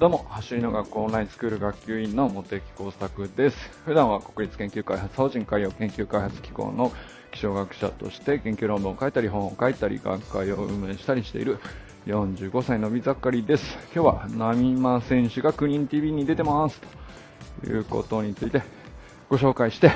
[0.00, 3.56] どうも、走りの学校オンラインスクール学級委員の茂木耕作です。
[3.84, 6.90] 普段は国立研究開発法人海洋研究開発機構の
[7.30, 11.60] 気象学者として研究論文を書いたり本を書いたり学会を運営したりしている
[12.06, 13.78] 45歳の美盛りです。
[13.94, 16.80] 今日は波間選手が9人 TV に出てます
[17.62, 18.64] ということについて
[19.30, 19.92] ご紹介して、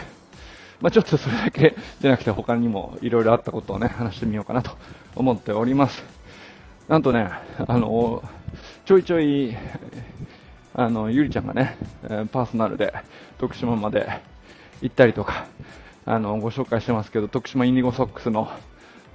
[0.80, 4.70] まあ、ちょっとそれだけじゃなくて他にもいろいろあったことをね話してみようかなと
[5.16, 6.04] 思っております。
[6.86, 7.28] なんとね、
[7.66, 8.22] あの
[8.88, 9.54] ちょいちょい、
[10.72, 11.76] あの、ゆりちゃんがね、
[12.32, 12.94] パーソナルで
[13.36, 14.08] 徳島まで
[14.80, 15.46] 行ったりとか、
[16.06, 18.50] あの、ご紹介してますけど、徳島インディゴソックスの、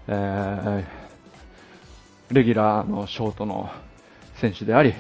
[0.08, 3.72] えー、レギュラーのショートの
[4.36, 4.94] 選手であり、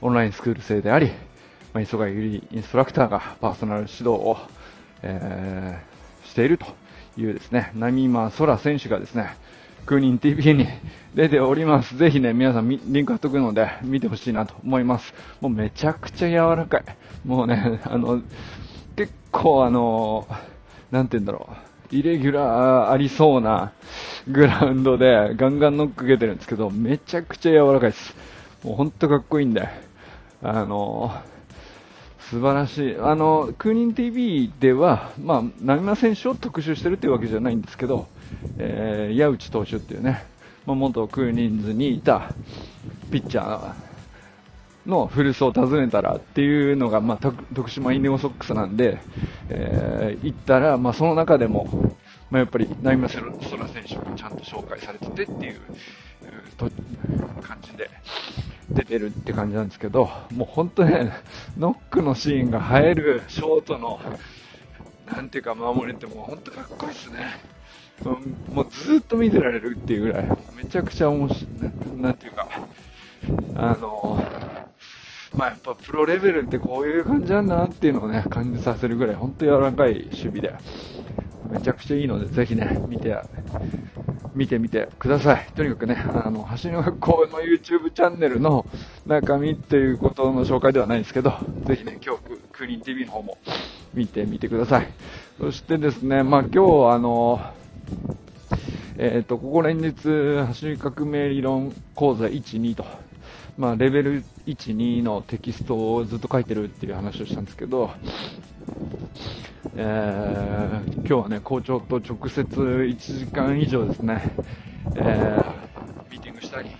[0.00, 1.08] オンラインスクール生であり、
[1.74, 4.38] まあ、磯貝ゆりインストラクターがパーソナル指導を、
[5.02, 6.64] えー、していると
[7.18, 9.36] いうですね、波間空選手がですね、
[9.86, 10.66] 9人 TV に
[11.14, 11.96] 出ております。
[11.98, 15.12] ぜひね、皆さんリンク貼っとくので見てほしいなと思います。
[15.42, 16.84] もうめちゃくちゃ柔らかい。
[17.26, 18.22] もうね、 あの、
[18.96, 20.26] 結構あの、
[20.90, 21.94] なんて言うんだろう。
[21.94, 23.72] イレギュラーありそうな
[24.26, 28.16] グラウンドでガンガンノック受けてるんですけど、めちゃくちゃ柔らかいです。
[28.64, 29.68] もうほんとかっこいいんで、
[30.42, 31.14] あの、
[32.18, 32.96] 素晴らしい。
[32.98, 38.08] あの、空人 TV では、まあ、波間選手を特集してるっていうわけじゃないんですけど、
[38.58, 40.24] えー、矢内投手っていうね、
[40.66, 42.32] まあ、元クーニンズにいた
[43.10, 43.74] ピッチャー
[44.86, 48.98] の古巣を訪ねたらっていうのが、まあ、徳島インディゴソックスなんで、
[49.48, 51.94] えー、行ったら、まあ、その中でも、
[52.30, 55.60] まあ、やっぱりナイマセロソラ選手がちゃんと紹介されててっていう
[57.42, 57.90] 感じで
[58.70, 61.12] 出てるって感じなんですけど、もう本当ね、
[61.58, 64.00] ノックのシーンが映えるショートの、
[65.14, 67.53] なんていうか守れても本当かっこいいですね。
[68.02, 72.48] もうずっと見てられるっていうぐらい、めちゃくちゃ面白い、なんていうか、
[73.54, 74.22] あの、
[75.36, 80.54] まあやっぱプロレベルってこういう感じなんだなっていうのをね、感じさせるぐらい、本当柔らかい守備で、
[81.50, 83.16] めちゃくちゃいいので、ぜひね、見て、
[84.34, 85.46] 見てみてください。
[85.54, 88.66] とにかくね、あの、橋の学校の YouTube チャンネルの
[89.06, 91.32] 中身っていうことの紹介ではないんですけど、
[91.64, 93.38] ぜひね、今日、クリーン TV の方も
[93.92, 94.88] 見てみてください。
[95.40, 97.40] そしてですね、まあ今日、あの、
[98.96, 99.92] えっ、ー、と、ここ連日、
[100.46, 102.84] 走り革命理論講座1、2と、
[103.58, 107.90] まあ、レベル1、2のテキストをずっと書いてるっていう話をしたんですけど、
[109.74, 114.22] えー、今日はね、校長と直接1時間以上ですね、
[114.94, 116.70] えー、ミーティングしたり、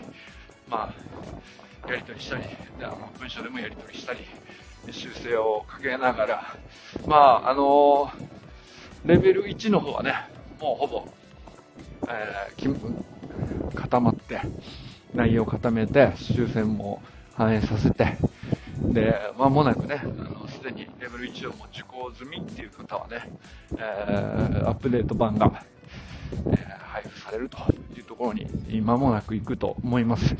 [0.70, 0.94] ま
[1.86, 2.44] あ、やり取りしたり、
[3.18, 4.20] 文章でもやり取りしたり、
[4.92, 6.56] 修正をかけながら、
[7.08, 8.10] まあ、あのー、
[9.04, 10.14] レベル1の方はね、
[10.60, 11.08] もうほぼ、
[12.08, 14.40] えー、固まって、
[15.14, 17.02] 内容を固めて、修正も
[17.34, 18.16] 反映させて、
[18.80, 23.30] で、まもなくね、あのすでにレベル1をも受講済みっていう方はね、
[23.76, 25.64] えー、アップデート版が、
[26.46, 27.58] えー、配布されると
[27.96, 28.46] いうところに、
[28.82, 30.34] 間もなく行くと思います。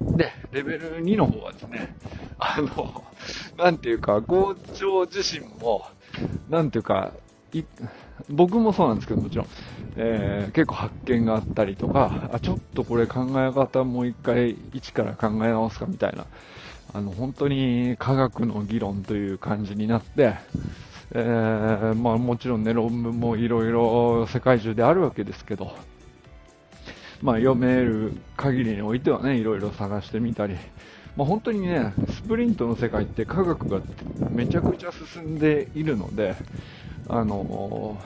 [0.00, 1.94] で、レベル2の方はですね、
[2.38, 3.04] あの、
[3.56, 5.86] なんていうか、校長自身も、
[6.48, 7.12] なんていうか、
[8.28, 9.46] 僕もそうなんですけど、もちろん、
[9.96, 16.26] えー、結構発見があったりとか、あ、ちょっとこれ考え方もう一回一から考え直すかみたいな、
[16.92, 20.34] あの、本当に科学の議論という感じになって、
[21.12, 25.72] えー、まあもちろんね、論文もいろいろ世界中であるわけですけど、
[27.22, 30.56] まあ読める限りにおいてはね、いろいろ探してみたり、
[31.16, 33.80] まあ、本当にね、スプリントの世界って科学が
[34.30, 36.36] めちゃくちゃ進んでいるので、
[37.08, 37.98] あの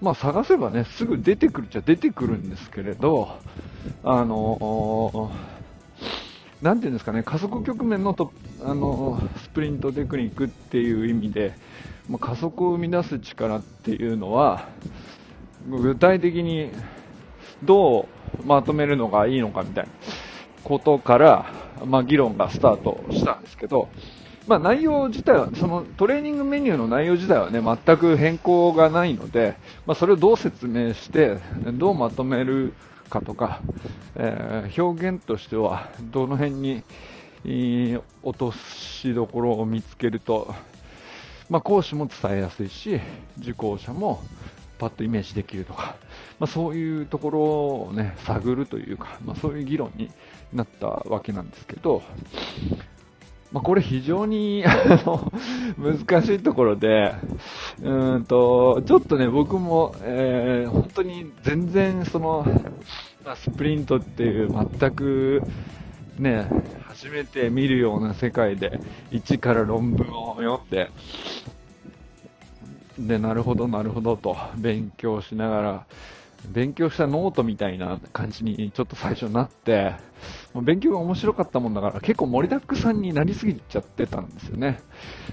[0.00, 3.38] まあ、探せばね、すぐ出てくるっちゃ出てくるんですけれど、
[4.02, 5.32] あの
[6.60, 8.32] なんていうんですかね、加速局面のと、
[8.62, 11.54] あのスプリントテクニックっていう意味で、
[12.08, 14.68] まあ、加速を生み出す力っていうのは、
[15.68, 16.70] 具体的に
[17.62, 18.08] ど
[18.42, 19.90] うまとめるのがいいのかみたいな
[20.64, 21.46] ことから、
[21.86, 23.88] まあ、議論がスタートしたんですけど、
[24.46, 29.56] まあ、内容自体は、そのトレーニングメニューの内容自体はね、全く変更がないので、
[29.86, 31.38] まあ、それをどう説明して、
[31.72, 32.74] どうまとめる
[33.08, 33.60] かとか、
[34.16, 36.82] えー、表現としては、どの辺に、
[38.22, 40.54] 落としどころを見つけると、
[41.48, 43.00] まあ、講師も伝えやすいし、
[43.38, 44.22] 受講者も
[44.78, 45.96] パッとイメージできるとか、
[46.38, 50.10] まあ、そういうところをね、探るというか、まあ、そういう議論に
[50.52, 52.02] なったわけなんですけど、
[53.54, 54.64] まあ、これ非常に
[55.78, 57.14] 難しいところで、
[57.84, 62.44] うんと、ちょっとね、僕も、えー、本当に全然その、
[63.24, 65.42] まあ、スプリントっていう全く
[66.18, 66.48] ね、
[66.88, 68.80] 初めて見るような世界で、
[69.12, 70.90] 一から論文を読んで、
[72.98, 75.86] で、なるほど、なるほどと勉強しながら、
[76.48, 79.94] 勉強したノートみたいな感じにちょっと最初なって、
[80.62, 84.80] 勉強が面白かったもんだから結構盛りだくさんになりすぎちゃってたんですよね。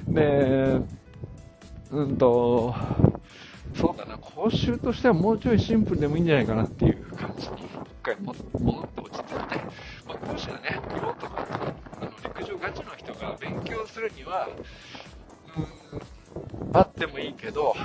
[0.08, 0.82] で、
[1.92, 2.74] うんと、
[3.76, 7.68] そうだな、講習としてはもうちょいシンプルでもいいんじゃないかなっていう感じに、一
[8.02, 8.44] 回戻っ
[8.88, 9.36] て落ち着いて、
[10.08, 11.48] まあ、講師はね、ピロートか、
[12.02, 14.50] あの陸上ガチの人が勉強するには、
[15.56, 17.76] うん、あってもいいけど、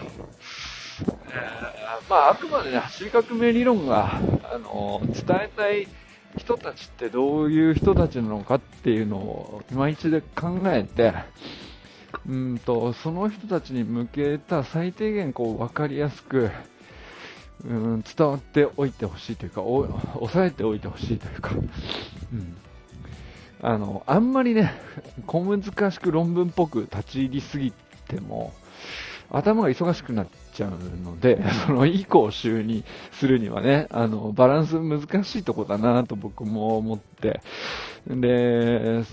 [2.08, 4.20] まあ、あくまでね、走り革命理論が、
[4.52, 5.88] あの、伝えたい
[6.36, 11.14] 人たちってどういう人たちなのかっていうのを今一度考えて、
[12.28, 16.50] うんと、その人たちに向けた最低限こう分かりやすく、
[17.64, 21.52] うん、伝わっておいてほしいというか、お抑えておいてほしいというか、
[22.32, 22.56] うん。
[23.62, 24.72] あの、あんまりね、
[25.26, 27.72] 小難しく論文っぽく立ち入りすぎ
[28.08, 28.52] ても、
[29.30, 30.70] 頭が忙しくなっちゃう
[31.02, 37.40] ので、 そのいい講習にするにはね、あの、バランス難しいとこだなと僕も思って、
[38.06, 39.04] で、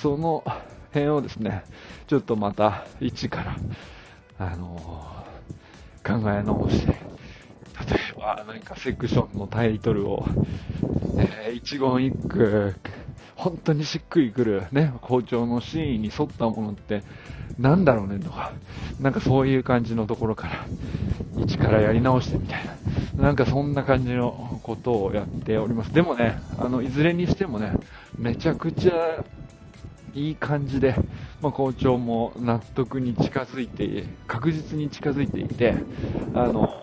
[0.00, 0.44] その
[0.92, 1.64] 辺をですね、
[2.06, 3.56] ちょっとまた一から、
[4.38, 4.76] あの
[6.04, 6.98] 考え直して、例
[8.10, 10.26] えば何かセクションのタイトルを、
[11.18, 12.74] えー、一言一句、
[13.36, 17.04] 本当にしっくりくるね、校長のシーンに沿ったものって
[17.58, 18.52] なんだろうねとか、
[19.00, 20.66] なんかそういう感じのところから、
[21.38, 22.66] 一からやり直してみたい
[23.16, 25.92] な、なんかそんな感じのことをやっております。
[25.92, 27.72] でもね、あの、いずれにしてもね、
[28.18, 29.24] めちゃくちゃ
[30.14, 30.96] いい感じで、
[31.40, 35.76] まあ、校長も納得に近づいて、確実に近づいていて、
[36.34, 36.74] あの、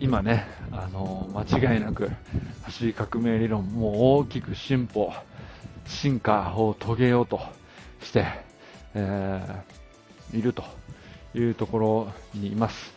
[0.00, 2.10] 今ね、あの、間違いなく、
[2.72, 5.12] 走り革命理論も大きく進歩、
[5.84, 7.38] 進化を遂げようと
[8.00, 8.26] して、
[8.94, 10.64] えー、いると
[11.34, 12.94] いうところにいます。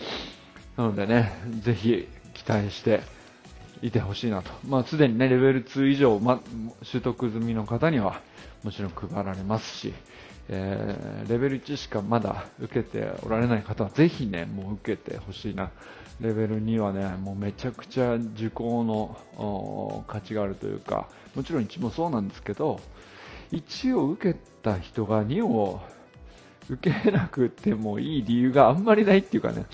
[0.77, 3.01] なのでね、ぜひ期待して
[3.81, 4.51] いてほしいなと。
[4.65, 6.39] まあ、すでにね、レベル2以上、ま、
[6.89, 8.21] 取得済みの方には
[8.63, 9.93] もちろん配られますし、
[10.47, 15.71] えー、レベル1しかまだ受けておられない方はぜひね、もう受けてほしいな。
[16.21, 22.79] レベル2はね、もうめちゃくちゃ受講の価値があるというか、もちろん1もそうなんですけど、
[23.51, 25.81] 1を受けた人が2を
[26.69, 29.65] 受けなくてもいい理由があんまりないっていうかね、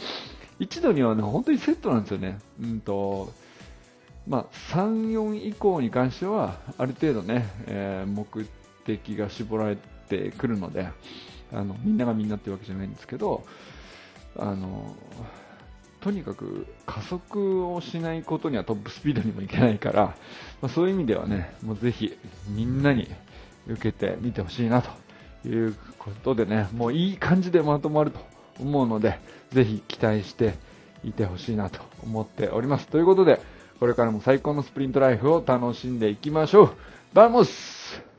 [0.60, 2.40] 1度にはね、本当にセットなんですよね。
[2.62, 3.32] うんと、
[4.28, 8.48] まあ、3、4以降に関しては、ある程度ね、えー、目
[8.86, 9.82] 的が絞られて
[10.18, 10.90] てくるので、
[11.54, 13.44] あの、みんながみんなっていうわけじゃないんですけど、
[14.38, 14.96] あの、
[16.02, 20.16] とにかく加速をしないことにはトップスピードにもいけないから、
[20.62, 22.18] まあ、そういう意味ではね、もうぜひ
[22.50, 23.08] みんなに
[23.68, 24.90] 受けてみてほしいなと
[25.48, 28.20] いうことでね、もういい感じでまとまると
[28.60, 29.20] 思うので、
[29.52, 30.56] ぜひ期待して
[31.04, 32.88] いてほしいなと思っております。
[32.88, 33.40] ということで、
[33.80, 36.76] これからも最高のスプリントライフを楽しんでいきましょう。
[37.14, 38.11] Vamos